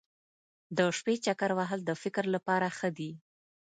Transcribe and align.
د 0.77 0.79
شپې 0.97 1.15
چکر 1.25 1.51
وهل 1.59 1.79
د 1.85 1.91
فکر 2.01 2.25
لپاره 2.35 2.67
ښه 2.77 2.89
دي. 2.97 3.11